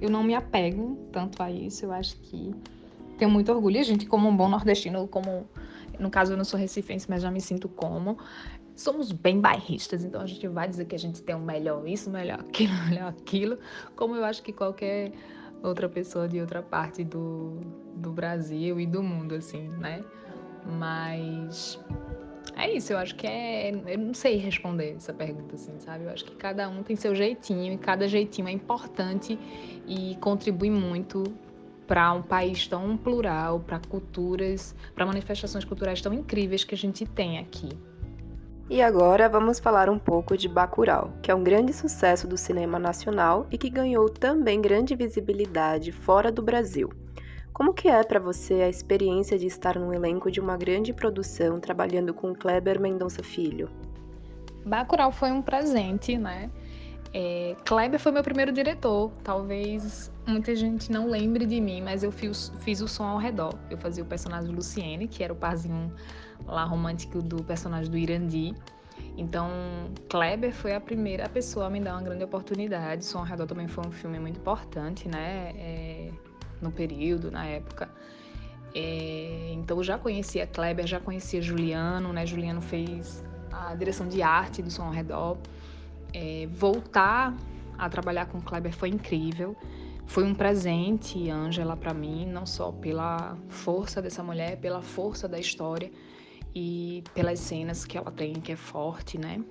eu 0.00 0.08
não 0.08 0.22
me 0.22 0.34
apego 0.34 0.96
tanto 1.12 1.42
a 1.42 1.50
isso. 1.50 1.84
Eu 1.84 1.92
acho 1.92 2.16
que 2.16 2.54
tenho 3.18 3.30
muito 3.30 3.52
orgulho. 3.52 3.78
A 3.78 3.82
gente, 3.82 4.06
como 4.06 4.28
um 4.28 4.36
bom 4.36 4.48
nordestino, 4.48 5.06
como 5.08 5.46
no 5.98 6.10
caso 6.10 6.32
eu 6.32 6.36
não 6.36 6.44
sou 6.44 6.58
recifense, 6.58 7.08
mas 7.08 7.22
já 7.22 7.30
me 7.30 7.40
sinto 7.40 7.68
como. 7.68 8.18
somos 8.74 9.12
bem 9.12 9.40
bairristas, 9.40 10.04
então 10.04 10.20
a 10.20 10.26
gente 10.26 10.46
vai 10.48 10.68
dizer 10.68 10.86
que 10.86 10.94
a 10.94 10.98
gente 10.98 11.22
tem 11.22 11.34
o 11.34 11.38
um 11.38 11.44
melhor 11.44 11.86
isso, 11.86 12.10
melhor 12.10 12.40
aquilo, 12.40 12.72
melhor 12.88 13.08
aquilo, 13.08 13.58
como 13.94 14.16
eu 14.16 14.24
acho 14.24 14.42
que 14.42 14.52
qualquer 14.52 15.12
outra 15.68 15.88
pessoa 15.88 16.28
de 16.28 16.40
outra 16.40 16.62
parte 16.62 17.02
do, 17.02 17.60
do 17.96 18.12
Brasil 18.12 18.78
e 18.78 18.86
do 18.86 19.02
mundo, 19.02 19.34
assim, 19.34 19.68
né? 19.68 20.04
Mas 20.78 21.78
é 22.56 22.70
isso, 22.70 22.92
eu 22.92 22.98
acho 22.98 23.14
que 23.16 23.26
é. 23.26 23.70
Eu 23.86 23.98
não 23.98 24.14
sei 24.14 24.36
responder 24.36 24.94
essa 24.96 25.12
pergunta, 25.12 25.54
assim, 25.54 25.78
sabe? 25.80 26.04
Eu 26.04 26.10
acho 26.10 26.24
que 26.24 26.34
cada 26.36 26.68
um 26.68 26.82
tem 26.82 26.96
seu 26.96 27.14
jeitinho 27.14 27.72
e 27.72 27.78
cada 27.78 28.06
jeitinho 28.06 28.48
é 28.48 28.52
importante 28.52 29.38
e 29.86 30.16
contribui 30.20 30.70
muito 30.70 31.24
para 31.86 32.12
um 32.12 32.22
país 32.22 32.66
tão 32.66 32.96
plural, 32.96 33.60
para 33.60 33.78
culturas, 33.78 34.74
para 34.94 35.04
manifestações 35.04 35.64
culturais 35.64 36.00
tão 36.00 36.14
incríveis 36.14 36.64
que 36.64 36.74
a 36.74 36.78
gente 36.78 37.04
tem 37.04 37.38
aqui. 37.38 37.68
E 38.68 38.80
agora 38.80 39.28
vamos 39.28 39.58
falar 39.58 39.90
um 39.90 39.98
pouco 39.98 40.38
de 40.38 40.48
Bacurau, 40.48 41.12
que 41.20 41.30
é 41.30 41.34
um 41.34 41.44
grande 41.44 41.70
sucesso 41.74 42.26
do 42.26 42.38
cinema 42.38 42.78
nacional 42.78 43.46
e 43.50 43.58
que 43.58 43.68
ganhou 43.68 44.08
também 44.08 44.58
grande 44.58 44.96
visibilidade 44.96 45.92
fora 45.92 46.32
do 46.32 46.42
Brasil. 46.42 46.90
Como 47.52 47.74
que 47.74 47.88
é 47.88 48.02
para 48.02 48.18
você 48.18 48.54
a 48.54 48.68
experiência 48.68 49.38
de 49.38 49.46
estar 49.46 49.78
no 49.78 49.92
elenco 49.92 50.30
de 50.30 50.40
uma 50.40 50.56
grande 50.56 50.94
produção 50.94 51.60
trabalhando 51.60 52.14
com 52.14 52.34
Kleber 52.34 52.80
Mendonça 52.80 53.22
Filho? 53.22 53.68
Bacurau 54.64 55.12
foi 55.12 55.30
um 55.30 55.42
presente, 55.42 56.16
né? 56.16 56.50
É, 57.12 57.54
Kleber 57.66 58.00
foi 58.00 58.12
meu 58.12 58.22
primeiro 58.22 58.50
diretor. 58.50 59.12
Talvez 59.22 60.10
muita 60.26 60.54
gente 60.54 60.90
não 60.90 61.08
lembre 61.08 61.46
de 61.46 61.60
mim, 61.60 61.82
mas 61.82 62.02
eu 62.02 62.10
fiz, 62.10 62.52
fiz 62.60 62.80
o 62.80 62.88
som 62.88 63.04
ao 63.04 63.18
redor. 63.18 63.54
Eu 63.70 63.78
fazia 63.78 64.02
o 64.02 64.06
personagem 64.06 64.50
Luciene, 64.50 65.06
que 65.06 65.22
era 65.22 65.32
o 65.32 65.36
parzinho 65.36 65.92
lá 66.46 66.64
romântico 66.64 67.22
do 67.22 67.42
personagem 67.44 67.90
do 67.90 67.96
Irandi. 67.96 68.54
Então, 69.16 69.48
Kleber 70.08 70.52
foi 70.52 70.74
a 70.74 70.80
primeira 70.80 71.28
pessoa 71.28 71.66
a 71.66 71.70
me 71.70 71.80
dar 71.80 71.94
uma 71.94 72.02
grande 72.02 72.24
oportunidade. 72.24 73.04
Som 73.04 73.18
ao 73.18 73.24
Redor 73.24 73.46
também 73.46 73.68
foi 73.68 73.86
um 73.86 73.92
filme 73.92 74.18
muito 74.18 74.38
importante, 74.38 75.08
né? 75.08 75.52
É, 75.56 76.10
no 76.60 76.72
período, 76.72 77.30
na 77.30 77.44
época. 77.46 77.88
É, 78.74 79.52
então, 79.52 79.82
já 79.82 79.98
conhecia 79.98 80.46
Kleber, 80.46 80.86
já 80.86 80.98
conhecia 80.98 81.40
Juliano, 81.40 82.12
né? 82.12 82.26
Juliano 82.26 82.60
fez 82.60 83.24
a 83.52 83.74
direção 83.74 84.08
de 84.08 84.20
arte 84.20 84.62
do 84.62 84.70
Som 84.70 84.84
ao 84.84 84.90
Redor. 84.90 85.38
É, 86.12 86.48
voltar 86.50 87.34
a 87.78 87.88
trabalhar 87.88 88.26
com 88.26 88.40
Kleber 88.40 88.72
foi 88.72 88.88
incrível. 88.88 89.56
Foi 90.06 90.22
um 90.22 90.34
presente, 90.34 91.30
Ângela, 91.30 91.76
para 91.76 91.94
mim, 91.94 92.26
não 92.26 92.46
só 92.46 92.70
pela 92.70 93.36
força 93.48 94.00
dessa 94.00 94.22
mulher, 94.22 94.58
pela 94.58 94.82
força 94.82 95.26
da 95.26 95.38
história, 95.38 95.90
e 96.54 97.02
pelas 97.12 97.40
cenas 97.40 97.84
que 97.84 97.98
ela 97.98 98.12
tem, 98.12 98.34
que 98.34 98.52
é 98.52 98.56
forte, 98.56 99.18
né? 99.18 99.42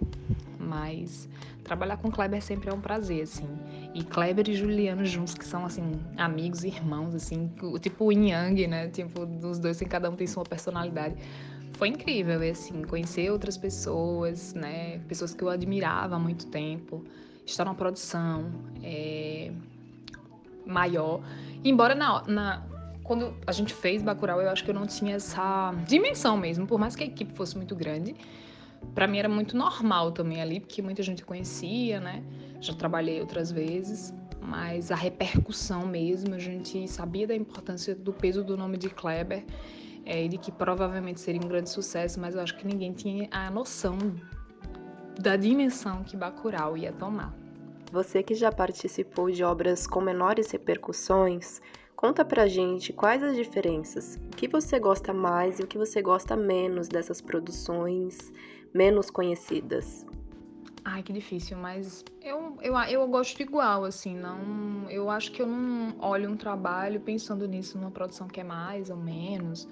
Mas 0.57 1.27
trabalhar 1.63 1.97
com 1.97 2.09
Kleber 2.09 2.41
sempre 2.41 2.69
é 2.69 2.73
um 2.73 2.79
prazer, 2.79 3.23
assim. 3.23 3.47
E 3.93 4.03
Kleber 4.03 4.49
e 4.49 4.53
Juliano 4.53 5.05
juntos, 5.05 5.33
que 5.33 5.45
são, 5.45 5.65
assim, 5.65 5.99
amigos 6.15 6.63
irmãos, 6.63 7.13
assim, 7.13 7.51
tipo 7.81 8.05
o 8.05 8.11
Yang, 8.11 8.67
né? 8.67 8.87
Tipo, 8.87 9.25
dos 9.25 9.59
dois, 9.59 9.75
assim, 9.75 9.85
cada 9.85 10.09
um 10.09 10.15
tem 10.15 10.25
sua 10.25 10.43
personalidade. 10.43 11.15
Foi 11.73 11.89
incrível, 11.89 12.39
assim, 12.49 12.81
conhecer 12.83 13.29
outras 13.29 13.57
pessoas, 13.57 14.53
né? 14.53 14.99
Pessoas 14.99 15.33
que 15.33 15.43
eu 15.43 15.49
admirava 15.49 16.15
há 16.15 16.19
muito 16.19 16.47
tempo. 16.47 17.03
Estar 17.45 17.65
numa 17.65 17.75
produção 17.75 18.49
é, 18.81 19.51
maior. 20.65 21.21
Embora 21.63 21.95
na, 21.95 22.23
na 22.27 22.63
quando 23.03 23.35
a 23.45 23.51
gente 23.51 23.73
fez 23.73 24.01
Bacurau, 24.01 24.41
eu 24.41 24.49
acho 24.49 24.63
que 24.63 24.71
eu 24.71 24.75
não 24.75 24.87
tinha 24.87 25.15
essa 25.15 25.73
dimensão 25.85 26.37
mesmo, 26.37 26.65
por 26.65 26.79
mais 26.79 26.95
que 26.95 27.03
a 27.03 27.07
equipe 27.07 27.33
fosse 27.35 27.57
muito 27.57 27.75
grande. 27.75 28.15
Para 28.95 29.07
mim 29.07 29.17
era 29.17 29.29
muito 29.29 29.55
normal 29.57 30.11
também 30.11 30.41
ali, 30.41 30.59
porque 30.59 30.81
muita 30.81 31.03
gente 31.03 31.23
conhecia, 31.23 31.99
né? 31.99 32.23
Já 32.59 32.73
trabalhei 32.73 33.19
outras 33.19 33.51
vezes, 33.51 34.13
mas 34.41 34.91
a 34.91 34.95
repercussão 34.95 35.85
mesmo, 35.85 36.33
a 36.33 36.39
gente 36.39 36.87
sabia 36.87 37.27
da 37.27 37.35
importância 37.35 37.95
do 37.95 38.13
peso 38.13 38.43
do 38.43 38.57
nome 38.57 38.77
de 38.77 38.89
Kleber 38.89 39.43
é, 40.05 40.25
e 40.25 40.27
de 40.27 40.37
que 40.37 40.51
provavelmente 40.51 41.19
seria 41.19 41.41
um 41.41 41.47
grande 41.47 41.69
sucesso, 41.69 42.19
mas 42.19 42.35
eu 42.35 42.41
acho 42.41 42.55
que 42.57 42.67
ninguém 42.67 42.93
tinha 42.93 43.27
a 43.31 43.49
noção 43.49 43.97
da 45.19 45.35
dimensão 45.35 46.03
que 46.03 46.17
Bacurau 46.17 46.77
ia 46.77 46.91
tomar. 46.91 47.42
Você 47.93 48.23
que 48.23 48.33
já 48.33 48.51
participou 48.51 49.29
de 49.29 49.43
obras 49.43 49.87
com 49.87 50.01
menores 50.01 50.51
repercussões, 50.51 51.61
Conta 52.03 52.25
pra 52.25 52.47
gente 52.47 52.91
quais 52.91 53.23
as 53.23 53.33
diferenças, 53.33 54.19
o 54.25 54.35
que 54.35 54.45
você 54.45 54.77
gosta 54.77 55.13
mais 55.13 55.57
e 55.57 55.63
o 55.63 55.67
que 55.67 55.77
você 55.77 56.01
gosta 56.01 56.35
menos 56.35 56.89
dessas 56.89 57.21
produções 57.21 58.29
menos 58.73 59.09
conhecidas. 59.09 60.05
Ai, 60.83 61.01
que 61.01 61.13
difícil, 61.13 61.55
mas 61.57 62.03
eu, 62.21 62.57
eu, 62.61 62.77
eu 62.89 63.07
gosto 63.07 63.41
igual, 63.41 63.85
assim, 63.85 64.17
não. 64.17 64.89
Eu 64.89 65.09
acho 65.09 65.31
que 65.31 65.41
eu 65.41 65.47
não 65.47 65.95
olho 65.99 66.29
um 66.29 66.35
trabalho 66.35 66.99
pensando 66.99 67.47
nisso 67.47 67.77
numa 67.77 67.91
produção 67.91 68.27
que 68.27 68.41
é 68.41 68.43
mais 68.43 68.89
ou 68.89 68.97
menos, 68.97 69.65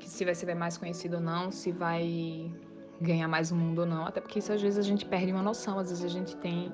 que 0.00 0.08
se 0.08 0.24
vai 0.24 0.34
ser 0.34 0.54
mais 0.54 0.78
conhecido 0.78 1.16
ou 1.16 1.22
não, 1.22 1.50
se 1.50 1.70
vai 1.70 2.50
ganhar 2.98 3.28
mais 3.28 3.52
o 3.52 3.54
mundo 3.54 3.80
ou 3.80 3.86
não, 3.86 4.06
até 4.06 4.22
porque 4.22 4.38
isso 4.38 4.50
às 4.50 4.62
vezes 4.62 4.78
a 4.78 4.82
gente 4.82 5.04
perde 5.04 5.30
uma 5.32 5.42
noção, 5.42 5.78
às 5.78 5.90
vezes 5.90 6.02
a 6.02 6.08
gente 6.08 6.34
tem 6.38 6.72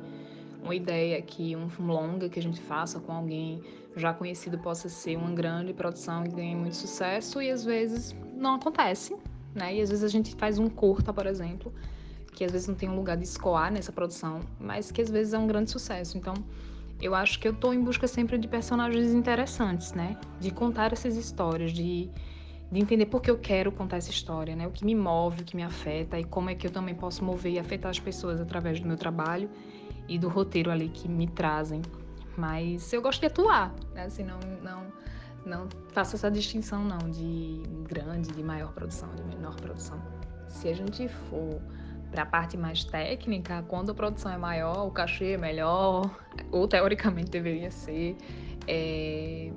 uma 0.62 0.74
ideia 0.74 1.20
que 1.22 1.56
um 1.56 1.68
longa 1.78 2.28
que 2.28 2.38
a 2.38 2.42
gente 2.42 2.60
faça 2.60 3.00
com 3.00 3.12
alguém 3.12 3.62
já 3.96 4.12
conhecido 4.12 4.58
possa 4.58 4.88
ser 4.88 5.16
uma 5.16 5.30
grande 5.30 5.72
produção 5.72 6.22
que 6.22 6.30
ganhe 6.30 6.54
muito 6.54 6.76
sucesso 6.76 7.40
e 7.42 7.50
às 7.50 7.64
vezes 7.64 8.14
não 8.34 8.54
acontece, 8.54 9.16
né? 9.54 9.74
E 9.74 9.80
às 9.80 9.90
vezes 9.90 10.04
a 10.04 10.08
gente 10.08 10.34
faz 10.36 10.58
um 10.58 10.68
curta, 10.68 11.12
por 11.12 11.26
exemplo, 11.26 11.72
que 12.32 12.44
às 12.44 12.52
vezes 12.52 12.68
não 12.68 12.74
tem 12.74 12.88
um 12.88 12.94
lugar 12.94 13.16
de 13.16 13.24
escoar 13.24 13.72
nessa 13.72 13.92
produção, 13.92 14.40
mas 14.58 14.92
que 14.92 15.02
às 15.02 15.10
vezes 15.10 15.34
é 15.34 15.38
um 15.38 15.46
grande 15.46 15.70
sucesso. 15.70 16.16
Então, 16.16 16.34
eu 17.00 17.14
acho 17.14 17.38
que 17.40 17.48
eu 17.48 17.52
estou 17.52 17.74
em 17.74 17.82
busca 17.82 18.06
sempre 18.06 18.38
de 18.38 18.46
personagens 18.46 19.12
interessantes, 19.12 19.92
né? 19.92 20.16
De 20.38 20.50
contar 20.50 20.92
essas 20.92 21.16
histórias, 21.16 21.72
de, 21.72 22.08
de 22.70 22.80
entender 22.80 23.06
por 23.06 23.20
que 23.20 23.30
eu 23.30 23.38
quero 23.38 23.72
contar 23.72 23.96
essa 23.96 24.10
história, 24.10 24.54
né? 24.54 24.66
O 24.66 24.70
que 24.70 24.84
me 24.84 24.94
move, 24.94 25.42
o 25.42 25.44
que 25.44 25.56
me 25.56 25.62
afeta 25.62 26.18
e 26.18 26.24
como 26.24 26.50
é 26.50 26.54
que 26.54 26.66
eu 26.66 26.70
também 26.70 26.94
posso 26.94 27.24
mover 27.24 27.52
e 27.52 27.58
afetar 27.58 27.90
as 27.90 27.98
pessoas 27.98 28.40
através 28.40 28.78
do 28.78 28.86
meu 28.86 28.96
trabalho 28.96 29.50
e 30.10 30.18
do 30.18 30.28
roteiro 30.28 30.70
ali 30.70 30.88
que 30.88 31.08
me 31.08 31.28
trazem. 31.28 31.80
Mas 32.36 32.92
eu 32.92 33.00
gosto 33.00 33.20
de 33.20 33.26
atuar, 33.26 33.72
né? 33.94 34.04
Assim, 34.04 34.24
não, 34.24 34.40
não, 34.60 34.92
não 35.46 35.68
faço 35.92 36.16
essa 36.16 36.30
distinção 36.30 36.84
não 36.84 36.98
de 37.08 37.62
grande, 37.88 38.32
de 38.32 38.42
maior 38.42 38.72
produção, 38.72 39.08
de 39.14 39.22
menor 39.22 39.54
produção. 39.54 40.02
Se 40.48 40.68
a 40.68 40.74
gente 40.74 41.06
for 41.08 41.60
para 42.10 42.22
a 42.24 42.26
parte 42.26 42.56
mais 42.56 42.82
técnica, 42.82 43.64
quando 43.68 43.92
a 43.92 43.94
produção 43.94 44.32
é 44.32 44.36
maior, 44.36 44.84
o 44.84 44.90
cachê 44.90 45.32
é 45.32 45.38
melhor, 45.38 46.10
ou 46.50 46.66
teoricamente 46.66 47.30
deveria 47.30 47.70
ser. 47.70 48.16
É, 48.66 49.52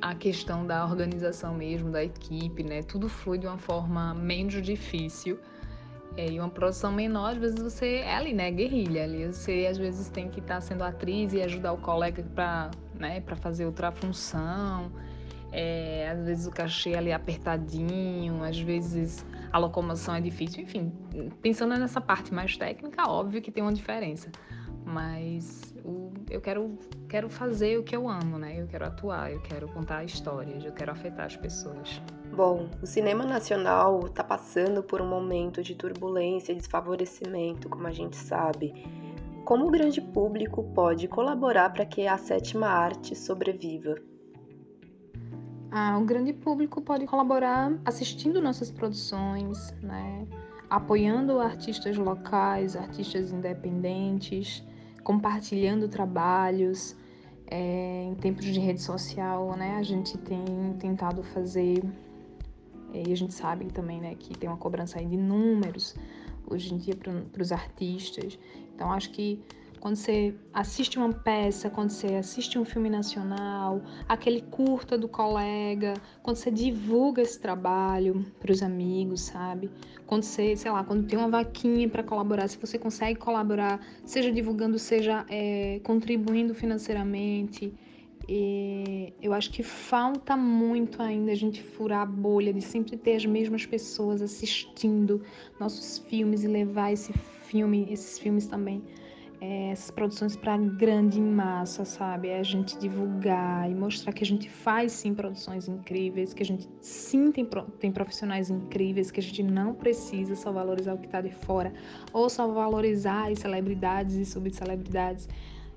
a 0.00 0.16
questão 0.16 0.66
da 0.66 0.84
organização 0.84 1.54
mesmo, 1.54 1.92
da 1.92 2.02
equipe, 2.02 2.64
né? 2.64 2.82
Tudo 2.82 3.08
flui 3.08 3.38
de 3.38 3.46
uma 3.46 3.58
forma 3.58 4.12
menos 4.14 4.60
difícil 4.60 5.38
é, 6.16 6.30
e 6.30 6.38
uma 6.38 6.48
produção 6.48 6.92
menor, 6.92 7.32
às 7.32 7.38
vezes 7.38 7.58
você 7.58 7.96
é 7.96 8.14
ali, 8.14 8.32
né? 8.34 8.50
Guerrilha. 8.50 9.04
Ali 9.04 9.26
você 9.26 9.66
às 9.70 9.78
vezes 9.78 10.08
tem 10.08 10.28
que 10.28 10.40
estar 10.40 10.56
tá 10.56 10.60
sendo 10.60 10.84
atriz 10.84 11.32
e 11.32 11.40
ajudar 11.42 11.72
o 11.72 11.78
colega 11.78 12.22
para 12.34 12.70
né, 12.94 13.22
fazer 13.40 13.64
outra 13.64 13.90
função. 13.90 14.92
É, 15.50 16.08
às 16.10 16.24
vezes 16.24 16.46
o 16.46 16.50
cachê 16.50 16.90
é 16.90 16.98
ali 16.98 17.12
apertadinho, 17.12 18.42
às 18.42 18.58
vezes 18.58 19.24
a 19.52 19.58
locomoção 19.58 20.14
é 20.14 20.20
difícil. 20.20 20.62
Enfim, 20.62 20.92
pensando 21.40 21.76
nessa 21.76 22.00
parte 22.00 22.32
mais 22.32 22.56
técnica, 22.56 23.08
óbvio 23.08 23.40
que 23.40 23.50
tem 23.50 23.62
uma 23.62 23.72
diferença. 23.72 24.30
Mas 24.84 25.74
o, 25.84 26.12
eu 26.30 26.40
quero, 26.40 26.78
quero 27.08 27.28
fazer 27.28 27.78
o 27.78 27.82
que 27.82 27.94
eu 27.94 28.08
amo, 28.08 28.38
né? 28.38 28.60
Eu 28.60 28.66
quero 28.66 28.86
atuar, 28.86 29.30
eu 29.30 29.40
quero 29.40 29.68
contar 29.68 30.04
histórias, 30.04 30.64
eu 30.64 30.72
quero 30.72 30.90
afetar 30.90 31.26
as 31.26 31.36
pessoas. 31.36 32.02
Bom, 32.34 32.70
o 32.82 32.86
cinema 32.86 33.26
nacional 33.26 34.06
está 34.06 34.24
passando 34.24 34.82
por 34.82 35.02
um 35.02 35.06
momento 35.06 35.62
de 35.62 35.74
turbulência 35.74 36.52
e 36.52 36.56
desfavorecimento, 36.56 37.68
como 37.68 37.86
a 37.86 37.92
gente 37.92 38.16
sabe. 38.16 38.72
Como 39.44 39.66
o 39.66 39.70
grande 39.70 40.00
público 40.00 40.62
pode 40.74 41.06
colaborar 41.08 41.70
para 41.74 41.84
que 41.84 42.06
a 42.06 42.16
sétima 42.16 42.68
arte 42.68 43.14
sobreviva? 43.14 43.96
Ah, 45.70 45.98
o 45.98 46.06
grande 46.06 46.32
público 46.32 46.80
pode 46.80 47.04
colaborar 47.04 47.78
assistindo 47.84 48.40
nossas 48.40 48.70
produções, 48.70 49.70
né? 49.82 50.26
apoiando 50.70 51.38
artistas 51.38 51.98
locais, 51.98 52.76
artistas 52.76 53.30
independentes, 53.30 54.64
compartilhando 55.04 55.86
trabalhos. 55.86 56.96
É, 57.46 58.04
em 58.04 58.14
tempos 58.14 58.46
de 58.46 58.58
rede 58.58 58.80
social, 58.80 59.54
né, 59.54 59.76
a 59.76 59.82
gente 59.82 60.16
tem 60.16 60.46
tentado 60.78 61.22
fazer 61.22 61.84
e 62.92 63.12
a 63.12 63.16
gente 63.16 63.34
sabe 63.34 63.66
também 63.66 64.00
né, 64.00 64.14
que 64.14 64.36
tem 64.36 64.48
uma 64.48 64.58
cobrança 64.58 64.98
aí 64.98 65.06
de 65.06 65.16
números 65.16 65.94
hoje 66.48 66.74
em 66.74 66.78
dia 66.78 66.94
para 66.96 67.42
os 67.42 67.52
artistas. 67.52 68.38
Então, 68.74 68.92
acho 68.92 69.10
que 69.10 69.40
quando 69.82 69.96
você 69.96 70.32
assiste 70.54 70.96
uma 70.96 71.12
peça, 71.12 71.68
quando 71.68 71.90
você 71.90 72.14
assiste 72.14 72.56
um 72.56 72.64
filme 72.64 72.88
nacional, 72.88 73.82
aquele 74.08 74.40
curta 74.40 74.96
do 74.96 75.08
colega, 75.08 75.94
quando 76.22 76.36
você 76.36 76.52
divulga 76.52 77.20
esse 77.20 77.40
trabalho 77.40 78.24
para 78.38 78.52
os 78.52 78.62
amigos, 78.62 79.22
sabe? 79.22 79.68
Quando 80.06 80.22
você, 80.22 80.54
sei 80.56 80.70
lá, 80.70 80.84
quando 80.84 81.08
tem 81.08 81.18
uma 81.18 81.28
vaquinha 81.28 81.88
para 81.88 82.04
colaborar, 82.04 82.46
se 82.46 82.56
você 82.58 82.78
consegue 82.78 83.18
colaborar, 83.18 83.84
seja 84.04 84.30
divulgando, 84.30 84.78
seja 84.78 85.26
é, 85.28 85.80
contribuindo 85.82 86.54
financeiramente. 86.54 87.74
E 88.28 89.12
eu 89.20 89.32
acho 89.32 89.50
que 89.50 89.62
falta 89.62 90.36
muito 90.36 91.02
ainda 91.02 91.32
a 91.32 91.34
gente 91.34 91.62
furar 91.62 92.02
a 92.02 92.06
bolha 92.06 92.52
de 92.52 92.60
sempre 92.60 92.96
ter 92.96 93.16
as 93.16 93.26
mesmas 93.26 93.66
pessoas 93.66 94.22
assistindo 94.22 95.22
nossos 95.58 95.98
filmes 95.98 96.44
e 96.44 96.48
levar 96.48 96.92
esse 96.92 97.12
filme, 97.12 97.86
esses 97.90 98.18
filmes 98.18 98.46
também 98.46 98.82
é, 99.42 99.72
essas 99.72 99.90
produções 99.90 100.36
para 100.36 100.56
grande 100.56 101.20
massa, 101.20 101.84
sabe? 101.84 102.28
É 102.28 102.38
a 102.38 102.44
gente 102.44 102.78
divulgar 102.78 103.68
e 103.68 103.74
mostrar 103.74 104.12
que 104.12 104.22
a 104.22 104.26
gente 104.26 104.48
faz 104.48 104.92
sim 104.92 105.12
produções 105.12 105.66
incríveis, 105.66 106.32
que 106.32 106.44
a 106.44 106.46
gente 106.46 106.68
sim 106.80 107.32
tem, 107.32 107.44
tem 107.80 107.90
profissionais 107.90 108.50
incríveis, 108.50 109.10
que 109.10 109.18
a 109.18 109.22
gente 109.22 109.42
não 109.42 109.74
precisa 109.74 110.36
só 110.36 110.52
valorizar 110.52 110.94
o 110.94 110.98
que 110.98 111.06
está 111.06 111.20
de 111.20 111.32
fora 111.32 111.72
ou 112.12 112.30
só 112.30 112.46
valorizar 112.46 113.32
as 113.32 113.40
celebridades 113.40 114.14
e 114.14 114.24
subcelebridades. 114.24 115.28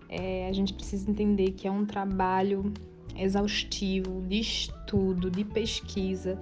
É, 0.10 0.48
a 0.48 0.54
gente 0.54 0.74
precisa 0.74 1.10
entender 1.10 1.52
que 1.52 1.68
é 1.68 1.72
um 1.72 1.86
trabalho 1.86 2.72
exaustivo 3.18 4.22
de 4.22 4.40
estudo, 4.40 5.32
de 5.32 5.44
pesquisa. 5.44 6.38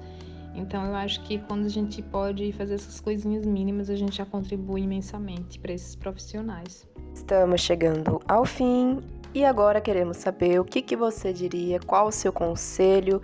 Então 0.56 0.86
eu 0.86 0.96
acho 0.96 1.22
que 1.24 1.40
quando 1.40 1.66
a 1.66 1.70
gente 1.70 2.02
pode 2.02 2.52
fazer 2.54 2.76
essas 2.76 3.00
coisinhas 3.00 3.46
mínimas, 3.46 3.90
a 3.90 3.96
gente 3.96 4.18
já 4.18 4.26
contribui 4.26 4.82
imensamente 4.82 5.60
para 5.60 5.74
esses 5.74 5.96
profissionais. 5.96 6.88
Estamos 7.14 7.62
chegando 7.62 8.20
ao 8.28 8.46
fim 8.46 9.00
e 9.34 9.44
agora 9.44 9.82
queremos 9.82 10.18
saber 10.18 10.60
o 10.60 10.66
que, 10.66 10.82
que 10.82 10.96
você 10.96 11.34
diria, 11.34 11.80
qual 11.80 12.08
o 12.08 12.12
seu 12.12 12.32
conselho 12.32 13.22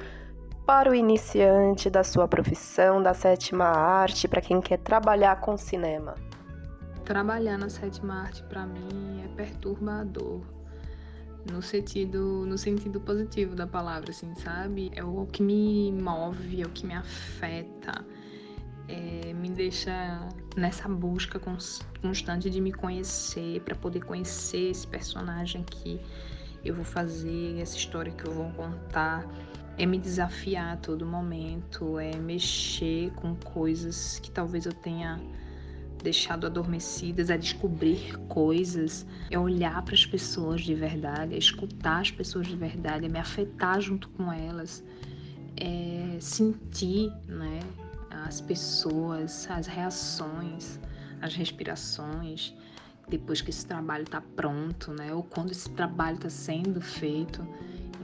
para 0.66 0.92
o 0.92 0.96
iniciante 0.96 1.90
da 1.90 2.04
sua 2.04 2.28
profissão, 2.28 3.02
da 3.02 3.14
sétima 3.14 3.66
arte, 3.66 4.28
para 4.28 4.42
quem 4.42 4.62
quer 4.62 4.78
trabalhar 4.78 5.40
com 5.42 5.58
cinema. 5.58 6.16
Trabalhar 7.10 7.58
na 7.58 7.70
sétima 7.70 8.22
arte 8.22 8.44
para 8.44 8.68
mim 8.68 9.24
é 9.26 9.28
perturbador. 9.30 10.42
No 11.52 11.60
sentido, 11.60 12.46
no 12.46 12.56
sentido 12.56 13.02
positivo 13.02 13.56
da 13.56 13.66
palavra, 13.66 14.12
assim, 14.12 14.36
sabe? 14.36 14.92
É 14.94 15.04
o 15.04 15.26
que 15.26 15.42
me 15.42 15.92
move, 15.92 16.62
é 16.62 16.66
o 16.68 16.70
que 16.70 16.86
me 16.86 16.94
afeta 16.94 18.06
é, 18.88 19.34
me 19.34 19.50
deixa 19.50 20.28
nessa 20.56 20.88
busca 20.88 21.42
constante 22.00 22.48
de 22.48 22.62
me 22.62 22.72
conhecer, 22.72 23.62
para 23.62 23.74
poder 23.74 24.02
conhecer 24.02 24.70
esse 24.70 24.86
personagem 24.86 25.64
que 25.64 26.00
eu 26.64 26.76
vou 26.76 26.86
fazer, 26.86 27.60
essa 27.60 27.76
história 27.76 28.12
que 28.12 28.28
eu 28.28 28.34
vou 28.34 28.52
contar. 28.52 29.26
É 29.80 29.86
me 29.86 29.98
desafiar 29.98 30.74
a 30.74 30.78
todo 30.78 31.08
momento, 31.08 31.98
é 31.98 32.16
mexer 32.18 33.12
com 33.16 33.34
coisas 33.36 34.20
que 34.20 34.30
talvez 34.30 34.68
eu 34.68 34.74
tenha 34.74 35.20
deixado 36.04 36.46
adormecidas, 36.46 37.30
é 37.30 37.38
descobrir 37.38 38.18
coisas, 38.28 39.06
é 39.30 39.38
olhar 39.38 39.82
para 39.84 39.94
as 39.94 40.06
pessoas 40.06 40.62
de 40.62 40.74
verdade, 40.74 41.36
é 41.36 41.38
escutar 41.38 42.02
as 42.02 42.12
pessoas 42.12 42.48
de 42.48 42.56
verdade, 42.56 43.06
é 43.06 43.10
me 43.10 43.20
afetar 43.20 43.80
junto 43.82 44.10
com 44.10 44.32
elas, 44.32 44.84
é 45.58 46.18
sentir, 46.20 47.12
né? 47.28 47.60
as 48.10 48.42
pessoas, 48.42 49.50
as 49.50 49.68
reações, 49.68 50.80
as 51.22 51.36
respirações, 51.36 52.54
depois 53.08 53.42
que 53.42 53.50
esse 53.50 53.66
trabalho 53.66 54.04
está 54.04 54.22
pronto, 54.22 54.92
né? 54.94 55.14
Ou 55.14 55.24
quando 55.24 55.52
esse 55.52 55.70
trabalho 55.72 56.16
está 56.16 56.30
sendo 56.30 56.80
feito. 56.82 57.46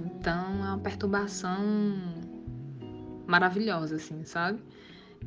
Então 0.03 0.65
é 0.65 0.69
uma 0.69 0.77
perturbação 0.79 1.61
maravilhosa, 3.27 3.95
assim, 3.95 4.23
sabe? 4.25 4.59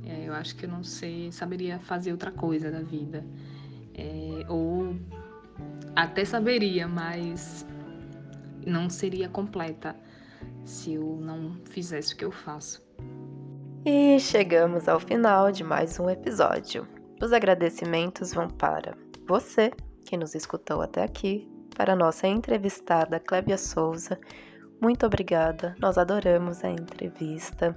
É, 0.05 0.29
eu 0.29 0.33
acho 0.35 0.57
que 0.57 0.67
eu 0.67 0.71
não 0.71 0.83
sei, 0.83 1.31
saberia 1.33 1.79
fazer 1.79 2.13
outra 2.13 2.31
coisa 2.31 2.71
da 2.71 2.81
vida. 2.81 3.25
É, 3.95 4.47
ou 4.49 4.97
até 5.95 6.25
saberia, 6.25 6.87
mas 6.87 7.67
não 8.65 8.89
seria 8.89 9.29
completa 9.29 9.97
se 10.65 10.95
eu 10.95 11.19
não 11.21 11.57
fizesse 11.65 12.15
o 12.15 12.17
que 12.17 12.25
eu 12.25 12.31
faço. 12.31 12.87
E 13.85 14.19
chegamos 14.21 14.89
ao 14.89 15.01
final 15.01 15.51
de 15.51 15.65
mais 15.65 15.99
um 15.99 16.11
episódio. 16.11 16.87
Os 17.21 17.33
agradecimentos 17.33 18.33
vão 18.33 18.49
para 18.49 18.97
você 19.27 19.73
que 20.05 20.17
nos 20.17 20.35
escutou 20.35 20.81
até 20.83 21.03
aqui, 21.03 21.49
para 21.77 21.97
nossa 21.97 22.27
entrevistada 22.27 23.21
Clébia 23.21 23.59
Souza. 23.59 24.19
Muito 24.81 25.05
obrigada, 25.07 25.75
nós 25.81 25.99
adoramos 25.99 26.63
a 26.65 26.71
entrevista. 26.71 27.75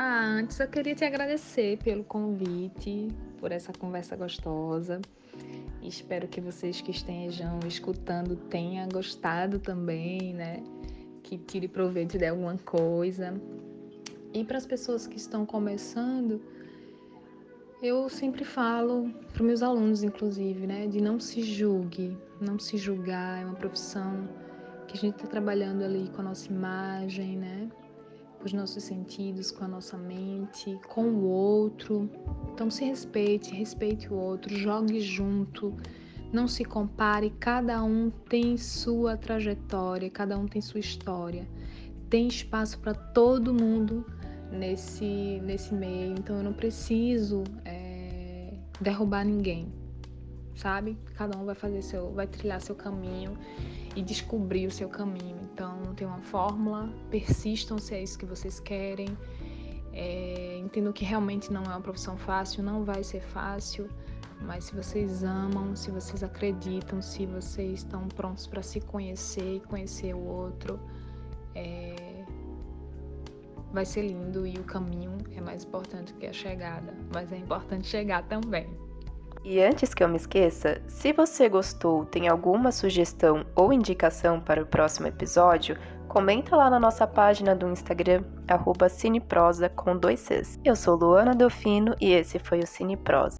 Ah, 0.00 0.26
antes 0.38 0.60
eu 0.60 0.68
queria 0.68 0.94
te 0.94 1.04
agradecer 1.04 1.76
pelo 1.78 2.04
convite, 2.04 3.08
por 3.36 3.50
essa 3.50 3.72
conversa 3.72 4.14
gostosa. 4.14 5.00
Espero 5.82 6.28
que 6.28 6.40
vocês 6.40 6.80
que 6.80 6.92
estejam 6.92 7.58
escutando 7.66 8.36
tenham 8.36 8.88
gostado 8.88 9.58
também, 9.58 10.32
né? 10.32 10.62
Que 11.24 11.36
tire 11.36 11.66
proveito 11.66 12.16
de 12.16 12.24
alguma 12.26 12.56
coisa. 12.58 13.34
E 14.32 14.44
para 14.44 14.58
as 14.58 14.66
pessoas 14.66 15.04
que 15.04 15.16
estão 15.16 15.44
começando, 15.44 16.40
eu 17.82 18.08
sempre 18.08 18.44
falo 18.44 19.12
para 19.32 19.42
meus 19.42 19.64
alunos, 19.64 20.04
inclusive, 20.04 20.64
né, 20.64 20.86
de 20.86 21.00
não 21.00 21.18
se 21.18 21.42
julgue, 21.42 22.16
não 22.40 22.56
se 22.56 22.76
julgar. 22.76 23.42
É 23.42 23.44
uma 23.44 23.56
profissão 23.56 24.28
que 24.86 24.96
a 24.96 25.00
gente 25.00 25.16
está 25.16 25.26
trabalhando 25.26 25.82
ali 25.82 26.08
com 26.14 26.20
a 26.20 26.24
nossa 26.24 26.48
imagem, 26.48 27.36
né, 27.36 27.68
os 28.44 28.52
nossos 28.52 28.84
sentidos, 28.84 29.50
com 29.50 29.64
a 29.64 29.68
nossa 29.68 29.96
mente, 29.96 30.78
com 30.88 31.04
o 31.04 31.24
outro. 31.24 32.08
Então 32.52 32.70
se 32.70 32.84
respeite, 32.84 33.54
respeite 33.54 34.12
o 34.12 34.16
outro, 34.16 34.56
jogue 34.56 35.00
junto, 35.00 35.74
não 36.32 36.46
se 36.46 36.64
compare. 36.64 37.30
Cada 37.40 37.82
um 37.82 38.10
tem 38.10 38.56
sua 38.56 39.16
trajetória, 39.16 40.10
cada 40.10 40.38
um 40.38 40.46
tem 40.46 40.62
sua 40.62 40.80
história. 40.80 41.48
Tem 42.08 42.26
espaço 42.26 42.78
para 42.78 42.94
todo 42.94 43.52
mundo 43.52 44.04
nesse, 44.50 45.40
nesse 45.44 45.74
meio, 45.74 46.12
então 46.12 46.38
eu 46.38 46.42
não 46.42 46.52
preciso 46.52 47.44
é, 47.64 48.54
derrubar 48.80 49.24
ninguém, 49.24 49.70
sabe? 50.54 50.96
Cada 51.14 51.36
um 51.38 51.44
vai 51.44 51.54
fazer 51.54 51.82
seu, 51.82 52.10
vai 52.12 52.26
trilhar 52.26 52.60
seu 52.60 52.74
caminho 52.74 53.36
e 53.94 54.02
descobrir 54.02 54.66
o 54.66 54.70
seu 54.70 54.88
caminho. 54.88 55.37
Então 55.58 55.76
não 55.84 55.92
tem 55.92 56.06
uma 56.06 56.20
fórmula, 56.20 56.88
persistam 57.10 57.78
se 57.78 57.92
é 57.92 58.00
isso 58.00 58.16
que 58.16 58.24
vocês 58.24 58.60
querem. 58.60 59.08
É, 59.92 60.56
entendo 60.56 60.92
que 60.92 61.04
realmente 61.04 61.52
não 61.52 61.64
é 61.64 61.70
uma 61.70 61.80
profissão 61.80 62.16
fácil, 62.16 62.62
não 62.62 62.84
vai 62.84 63.02
ser 63.02 63.20
fácil, 63.20 63.88
mas 64.40 64.66
se 64.66 64.76
vocês 64.76 65.24
amam, 65.24 65.74
se 65.74 65.90
vocês 65.90 66.22
acreditam, 66.22 67.02
se 67.02 67.26
vocês 67.26 67.80
estão 67.80 68.06
prontos 68.06 68.46
para 68.46 68.62
se 68.62 68.80
conhecer 68.80 69.56
e 69.56 69.60
conhecer 69.60 70.14
o 70.14 70.24
outro, 70.24 70.78
é, 71.56 72.24
vai 73.72 73.84
ser 73.84 74.02
lindo 74.02 74.46
e 74.46 74.54
o 74.58 74.62
caminho 74.62 75.18
é 75.34 75.40
mais 75.40 75.64
importante 75.64 76.14
que 76.14 76.26
a 76.26 76.32
chegada, 76.32 76.94
mas 77.12 77.32
é 77.32 77.36
importante 77.36 77.88
chegar 77.88 78.22
também. 78.28 78.87
E 79.50 79.62
antes 79.62 79.94
que 79.94 80.04
eu 80.04 80.08
me 80.10 80.18
esqueça, 80.18 80.78
se 80.86 81.10
você 81.10 81.48
gostou, 81.48 82.04
tem 82.04 82.28
alguma 82.28 82.70
sugestão 82.70 83.46
ou 83.56 83.72
indicação 83.72 84.38
para 84.38 84.62
o 84.62 84.66
próximo 84.66 85.06
episódio, 85.06 85.74
comenta 86.06 86.54
lá 86.54 86.68
na 86.68 86.78
nossa 86.78 87.06
página 87.06 87.56
do 87.56 87.66
Instagram, 87.66 88.22
arroba 88.46 88.90
Cineprosa 88.90 89.70
com 89.70 89.96
dois 89.96 90.20
Cs. 90.20 90.60
Eu 90.62 90.76
sou 90.76 90.96
Luana 90.96 91.34
Delfino 91.34 91.94
e 91.98 92.12
esse 92.12 92.38
foi 92.38 92.58
o 92.58 92.66
Cineprosa. 92.66 93.38